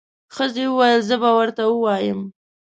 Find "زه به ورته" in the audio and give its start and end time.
1.09-1.63